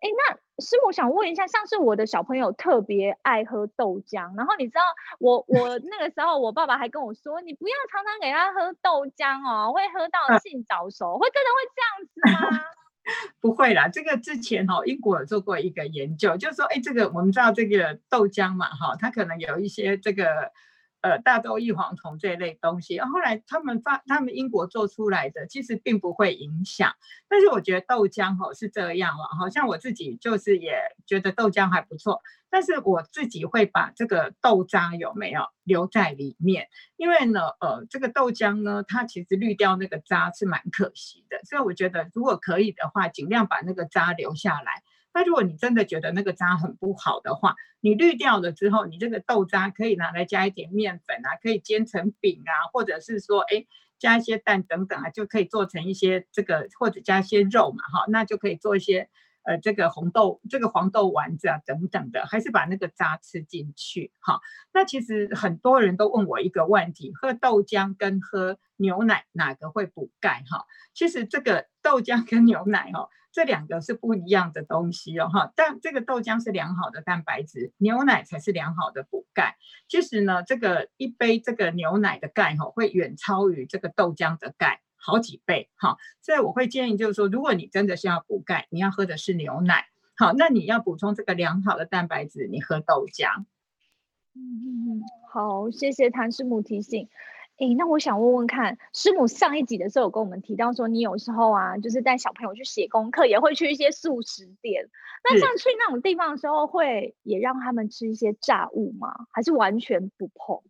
[0.00, 4.82] 哎，那师母想问一下，像是我的小朋友特别爱喝豆浆，然后你知道
[5.18, 12.60] 我我那个时候我爸爸还跟我说，你不要常常给他喝豆浆哦，会喝到性早熟，啊、会真的会这样子吗？
[13.40, 20.52] 不会啦，这个之前哈、哦、英国有做过一个研究，就是说，哎，这个我们知道这个豆浆嘛，哈、哦，它可能有一些这个。
[21.02, 26.92] 呃，大豆异黄酮这一类东西，后来他们发，他们英国做出来的其实并不会影响。
[27.28, 44.82] 但是我觉得豆浆吼是这样了，好像我自己就是也觉得豆浆还不错，但是我自己会把这个豆渣有没有留在里面，因为呢，呃，这个豆浆呢，它其实滤掉那个渣是蛮可惜的，所以我觉得如果可以的话，尽量把那个渣留下来。
[45.16, 53.64] 那如果你真的觉得那个渣很不好的话，你滤掉了之后，你这个豆渣可以拿来加一点面粉啊，可以煎成饼啊，或者是说，哎，
[53.98, 59.08] 加一些蛋等等啊，就可以做成一些这个，或者加一些肉嘛，哈，那就可以做一些
[59.44, 64.40] 呃这个红豆这个黄豆丸子啊等等的，还是把那个渣吃进去，哈。
[64.74, 70.44] 那其实很多人都问我一个问题：喝豆浆跟喝牛奶哪个会补钙？
[70.50, 73.08] 哈，其实这个豆浆跟牛奶哈。
[73.36, 79.58] 这两个是不一样的东西哦，哈，但这个豆浆是良好的蛋白质，牛奶才是良好的补钙。
[79.88, 85.98] 其实呢，这个一杯这个牛奶的钙哈，会远超于这个豆浆的钙好几倍，哈。
[86.22, 89.84] 所以我会建议就是说，如果你真的是要补钙，你要喝的是牛奶，
[90.16, 93.44] 好，那你要补充这个良好的蛋白质，你喝豆浆。
[94.32, 97.06] 嗯嗯嗯，好，谢谢谭师母提醒。
[97.58, 104.90] 哎，那我想问问看，师母上一集的时候有跟我们提到说，你有时候啊，就是带小朋友去写功课，也会去一些素食店。
[105.24, 109.08] 那像去那种地方的时候，会也让他们吃一些炸物吗？
[109.32, 110.62] 还是完全不碰？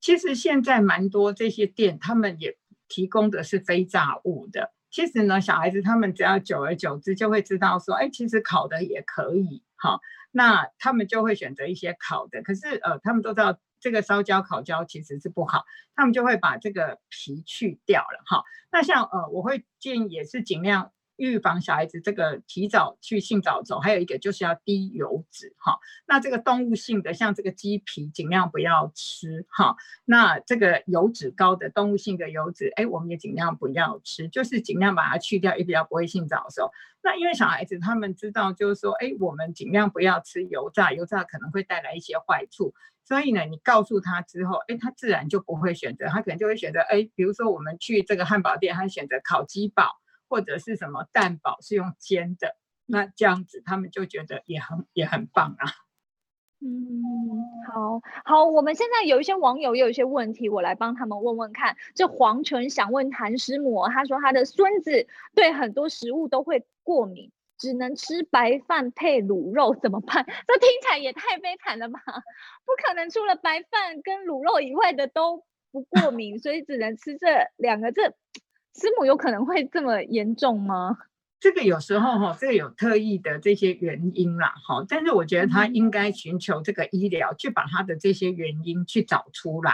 [0.00, 4.74] 其实现在蛮多这些店，他们也提供的是非炸物的。
[4.90, 10.00] 其实呢，小孩子他们只要久而久之就会知道说，哎，其实烤的也可以，好，
[10.32, 12.42] 那他们就会选择一些烤的。
[12.42, 13.58] 可是呃，他们都知道。
[13.80, 15.64] 这个烧焦、烤焦其实是不好，
[15.94, 18.42] 他们就会把这个皮去掉了哈。
[18.70, 25.78] 那像呃，我会建议也是尽量预防小孩子这个提早去性早熟，还有一个就是要低油脂哈。
[26.06, 29.76] 那这个动物性的像这个鸡皮尽量不要吃哈。
[30.06, 36.70] 那这个油脂高的动物性的油脂，哎，我们也尽量不要吃，就是尽量把它去掉，也比较不会性早熟。
[37.02, 42.72] 那因为小孩子他们知道就是说，哎，我们尽量不要吃油炸，油炸可能会带来一些坏处。
[43.04, 49.96] 所以呢，你告诉他之后，哎，他自然就不会选择，他可能就会选择，哎，比如说我们去这个汉堡店，他选择烤鸡堡
[50.28, 55.66] 或者是什么蛋堡是用煎的，那这样子他们就觉得也很也很棒啊。
[56.60, 57.02] 嗯，
[57.72, 61.76] 好好，我们现在有一些网友也有一些问题，我来帮他们问问看。
[61.94, 67.32] 这黄纯想问谭师母，他说他的孙子对很多食物都会过敏。
[67.60, 70.24] 只能吃白饭配卤肉怎么办？
[70.46, 72.00] 这听起来也太悲惨了吧！
[72.64, 77.90] 不可能除了白饭跟卤肉以外的都不过敏，所以只能吃这两个。
[77.90, 78.14] 这
[78.78, 80.96] 师母有可能会这么严重吗？
[81.40, 89.72] 这个有时候哈，这个有特异的这些原因啦，哈，但是我觉得他应该寻求这个医疗，去把他的这些原因去找出来，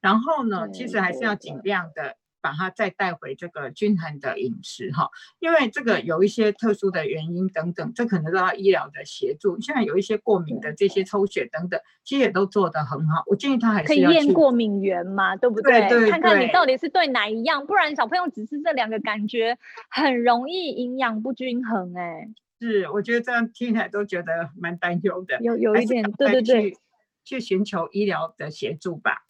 [0.00, 2.16] 然后呢，其实还是要尽量的。
[2.42, 9.58] 把它再带回这个均衡的饮食哈，因为这个有一些特殊的原因等等，这可能都要医疗的协助。
[9.60, 13.22] 现在有一些过敏的这些抽血等等，其实也都做得很好。
[13.28, 15.88] 我建议他还可以验过敏源嘛，对不对？
[15.88, 19.56] 对对对，看看你到底是对哪一样，不然小朋友只是这两个感觉
[19.88, 22.34] 很容易营养不均衡哎、欸。
[22.60, 26.76] 是，我觉得这样听起来都觉得蛮担忧的，有有一点，对对对，
[27.24, 29.24] 去寻求医疗的协助吧。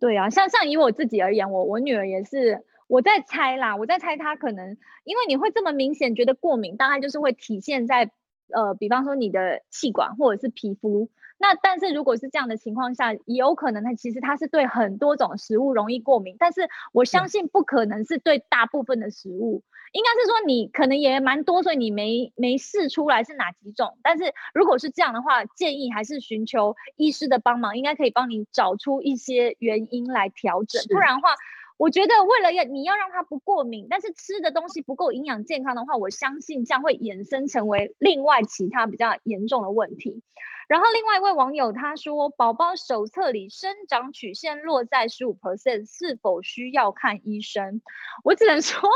[0.00, 8.10] 对啊，像像以我自己而言，我我女儿也是，我在猜啦，我在猜她可能，因为你会这么明显觉得过敏，大概就是会体现在，
[8.52, 11.08] 呃，比方说你的气管或者是皮肤。
[11.44, 23.98] 那但是如果是这样的情况下，也有可能他其实他是对很多种食物容易过敏，但是我相信不可能是对大部分的食物，应该是说你可能也蛮多，所以你没没试出来是哪几种。
[24.02, 31.34] 但是如果是这样的话，建议还是寻求医师的帮忙，应该可以帮你找出一些原因来调整，不然的话。
[31.76, 40.22] 我觉得为了要你要让他不过敏，但是吃的东西不够营养健康的话，我相信将会衍生成为另外其他比较严重的问题。
[40.68, 47.82] 然后另外一位网友他说，宝宝手册里生长曲线落在十五 percent，是否需要看医生？
[48.24, 48.88] 我只能说，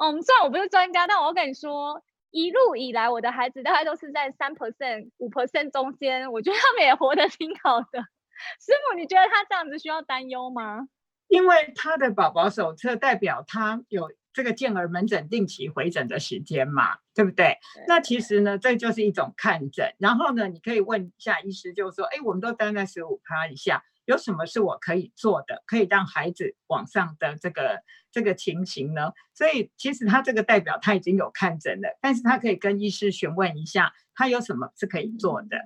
[0.00, 8.00] 嗯，虽然我不是专家，但我要跟你说，一路以来我的孩子大概都是在三 percent、五 percent 中间，我觉得他们也活得挺好的。
[8.60, 10.88] 师傅，你觉得他这样子需要担忧吗？
[11.28, 17.56] 因为他的宝宝手册代表他有这个健儿门诊定期回诊的时间嘛，对不对？
[17.74, 17.84] 对。
[17.86, 19.94] 那其实呢，这就是一种看诊。
[19.98, 27.80] 然后呢，你可以问一下医师，就是说，哎，我们都待在十五趴以下，有什么是我可以做的，可以让孩子往上的这个
[28.10, 29.12] 这个情形呢？
[29.32, 35.56] 所以其实他这个代表他已经有看诊了，但是他可以跟医师询问一下，他有什么是可以做的。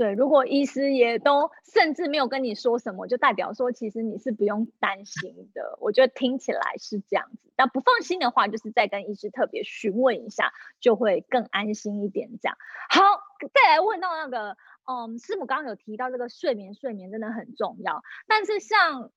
[0.00, 5.76] 对，如果医师也都甚至没有跟你说什么，就代表说其实你是不用担心的。
[5.78, 12.30] 我觉得听起来是这样子，但不放心的话，就是再跟医师特别询问一下，就会更安心一点。
[12.40, 12.56] 这样
[12.88, 13.02] 好，
[13.52, 19.12] 再来问到那个，嗯，师母刚刚有提到这个睡眠，睡眠真的很重要，但是像。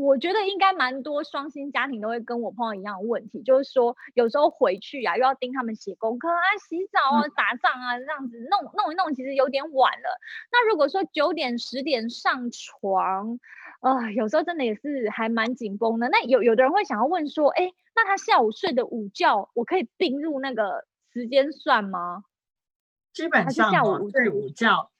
[0.00, 10.18] 我觉得应该蛮多双薪家庭都会跟我碰到一样的问题，就是说有时候回去呀、啊，又要盯他们写功课啊、洗澡啊、打仗啊这样子弄弄一弄，其实有点晚了。
[10.50, 13.38] 那如果说九点十点上床，
[13.80, 16.08] 啊、呃，有时候真的也是还蛮紧绷的。
[16.08, 22.24] 那有有的人会想要问说，哎，那他下午睡的午觉，我可以并入那个时间算吗？
[23.12, 24.90] 基本上下午睡午觉，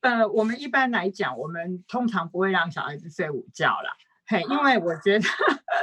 [0.00, 3.96] 呃，我们一般来讲，我们通常不会让小孩子睡午觉啦。
[4.30, 5.24] 嘿，因为我觉得，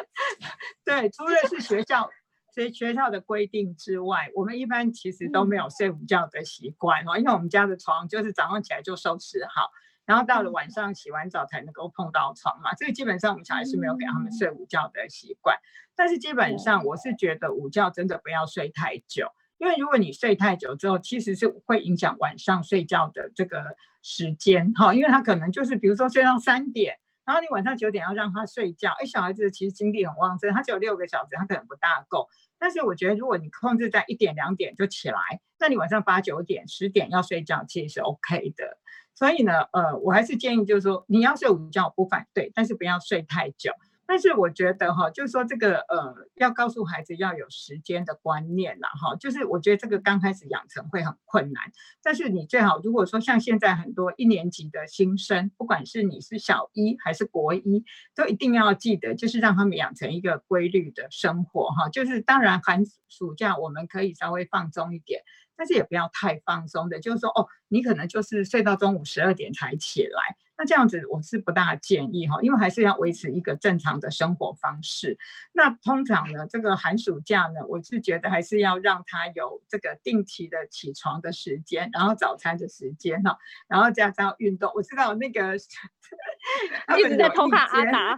[0.86, 2.10] 对，除了是学校，
[2.56, 7.18] 所以学校的规定之外，我们一般其实都没有睡午觉的习惯哦。
[7.18, 9.70] 因为我们家的床就是早上起来就收拾好，
[10.06, 15.58] 然后到了晚上洗完澡才能够碰到床嘛，所以基本上我们小孩是没有给他们睡午觉的习惯。
[15.94, 19.28] 但是基本上我是觉得午觉真的不要睡太久，
[19.58, 26.98] 因为如果你睡太久之后，其实是会影响晚上睡觉的这个时间哈，因为他可能就是比如说睡到三点。
[27.28, 32.30] 然后你晚上九点要让他睡觉，哎，小孩子其实精力很旺盛，他只有六个小时，他可能不大够。
[32.58, 35.20] 但是我觉得，如果你控制在一点两点就起来，
[35.60, 38.78] 那你晚上八九点十点要睡觉，其实是 OK 的。
[39.14, 43.74] 所以呢，呃，我还是建议就是说，你要睡午觉不反对，但是不要睡太久。
[44.08, 51.64] 但是我觉得哈，就是说这个呃，要告诉孩子要有时间的观念啦哈，就是我觉得这个刚开始养成会很困难。
[52.02, 57.84] 但是你最好如果说像现在很多一年级的新生，不管是你是小一还是国一，
[58.16, 61.90] 都一定要记得，就是让他们养成一个规律的生活哈。
[61.90, 65.22] 就是当然寒暑假我们可以稍微放松一点。
[65.60, 75.18] 但是也不要太放松的，就是说哦，你可能就是睡到中午十二点才起来，那这样子我是不大建议哈，因为还是要维持一个正常的生活方式。
[75.54, 83.38] 那通常呢，这个寒暑假呢，我是觉得还是要让他有这个定期的起床的时间，然后早餐的时间哈，
[83.68, 84.72] 然后加上运动。
[84.74, 88.16] 我知道那个一直在偷看阿达，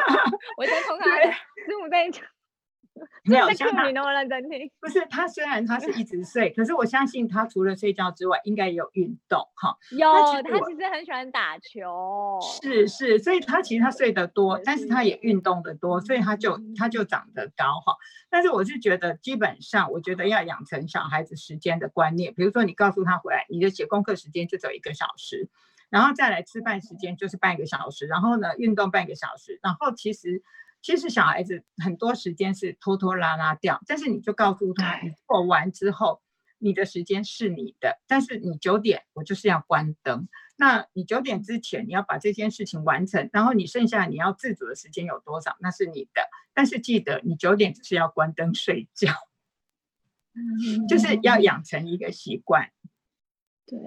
[0.56, 2.24] 我在偷看阿达，师母在讲。
[3.24, 3.84] 没有像他，
[4.80, 9.76] 不是他，虽然他是一直睡，可是我相信他除了睡觉之外，应该也有运动哈。
[9.90, 10.12] 有，
[10.42, 12.38] 他其实很喜欢打球。
[12.60, 17.96] 是是，所以他其实他睡得多，但是他也运动得多，所以他就他就长得高哈。
[18.28, 25.48] 但是我是觉得，基本上我觉得要养成小孩子时间的观念，比如说你告诉他回来，你的写功课时间就只有一个小时，
[25.88, 30.42] 然后再来吃饭时间就是半个小时，然后呢运动半个小时，然后其实。
[30.82, 36.20] 其实小孩子很多时间是拖拖拉拉掉，但是你就告诉他，你做完之后，
[36.58, 40.28] 你的时间是你的，但是你九点我就是要关灯。
[40.56, 46.28] 那你九点之前你要把这件事情完成，然后你剩下你要自主的时间有多少，那是你的。
[46.52, 49.12] 但是记得你九点只是要关灯睡觉，
[50.88, 52.70] 就是要养成一个习惯。
[53.72, 53.80] 对，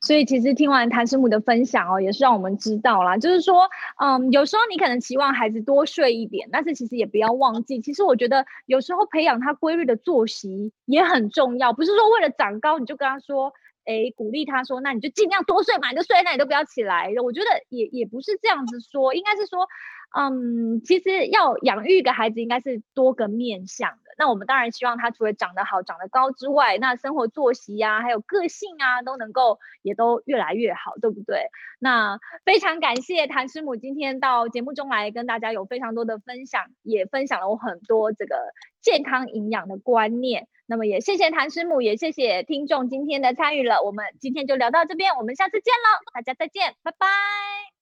[0.00, 3.68] 所以其实听完谭师母的分享哦，也是让我们知道啦，就是说，
[4.00, 13.52] 嗯，有时候你可能期望孩子多睡一点，但是其实也不要忘记，其实我觉得有时候培养他规律的作息也很重要，不是说为了长高你就跟他说，
[13.84, 17.12] 哎，鼓励他说，那你就尽量多睡嘛，你就睡，那你都不要起来。
[17.22, 19.68] 我觉得也也不是这样子说，应该是说，
[20.16, 24.12] 嗯，其实要养育一个孩子，应该是多个面向的。
[24.18, 31.46] 那我们当然希望他除了长得好、长得高之外，那生活作息呀、啊，还有个性啊，都能够也都越来越好，对不对？
[31.78, 38.36] 那非常感谢谭师母今天到节目中来跟大家有非常多的分享，也分享了我很多这个
[38.82, 40.48] 健康营养的观念。
[40.66, 43.82] 那么也谢谢谭师母，也谢谢听众今天的参与了。
[43.82, 47.81] 我们今天就聊到这边，我们下次见喽，大家再见，拜拜。